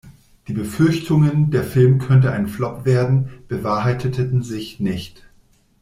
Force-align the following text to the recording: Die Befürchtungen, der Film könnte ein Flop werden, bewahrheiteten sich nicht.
Die 0.47 0.53
Befürchtungen, 0.53 1.51
der 1.51 1.63
Film 1.63 1.99
könnte 1.99 2.31
ein 2.31 2.47
Flop 2.47 2.85
werden, 2.85 3.29
bewahrheiteten 3.47 4.41
sich 4.41 4.79
nicht. 4.79 5.25